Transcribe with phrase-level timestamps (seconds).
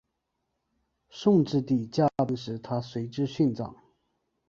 [1.11, 3.75] 顺治帝驾崩时她随之殉葬。